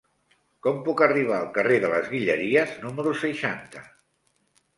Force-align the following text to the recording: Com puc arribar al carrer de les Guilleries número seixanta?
Com 0.67 0.77
puc 0.87 1.03
arribar 1.07 1.35
al 1.39 1.51
carrer 1.57 1.77
de 1.83 1.91
les 1.91 2.09
Guilleries 2.15 2.73
número 2.87 3.15
seixanta? 3.27 3.87